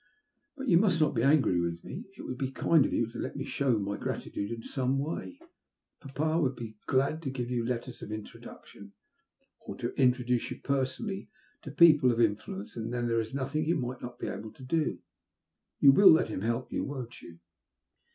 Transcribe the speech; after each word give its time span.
But 0.57 0.67
you 0.67 0.79
must 0.79 0.99
not 0.99 1.13
be 1.13 1.21
angry 1.21 1.59
with 1.61 1.83
me. 1.83 2.05
It 2.17 2.23
would 2.23 2.39
be 2.39 2.49
kind 2.49 2.87
of 2.87 2.91
you 2.91 3.05
to 3.11 3.19
let 3.19 3.35
me 3.35 3.45
show 3.45 3.77
my 3.77 3.97
gratitude 3.97 4.49
in 4.49 4.63
some 4.63 4.97
way. 4.97 5.39
Papa 5.99 6.41
would 6.41 6.55
be 6.55 6.71
so 6.71 6.77
glad 6.87 7.21
to 7.21 7.29
give 7.29 7.51
you 7.51 7.63
letters 7.63 8.01
of 8.01 8.09
introduc 8.09 8.65
tion, 8.65 8.93
or 9.59 9.77
to 9.77 9.93
introduce 10.01 10.49
you 10.49 10.59
personally 10.59 11.29
to 11.61 11.69
people 11.69 12.11
of 12.11 12.19
influence, 12.19 12.75
and 12.75 12.91
then 12.91 13.07
there 13.07 13.21
is 13.21 13.35
nothing 13.35 13.63
you 13.65 13.75
might 13.75 14.01
not 14.01 14.17
be 14.17 14.25
able 14.25 14.51
to 14.53 14.63
do. 14.63 14.97
You 15.79 15.91
will 15.91 16.09
let 16.09 16.29
him 16.29 16.41
help 16.41 16.71
you, 16.71 16.83
won*t 16.83 17.23
you?" 17.23 17.39